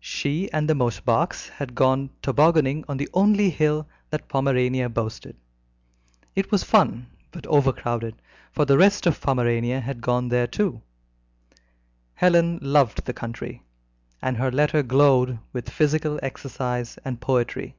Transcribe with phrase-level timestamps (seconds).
[0.00, 5.36] She and the Mosebachs had gone tobogganing on the only hill that Pomerania boasted.
[6.34, 8.14] It was fun, but overcrowded,
[8.50, 10.80] for the rest of Pomerania had gone there too.
[12.14, 13.62] Helen loved the country,
[14.22, 17.76] and her letter glowed with physical exercise and poetry.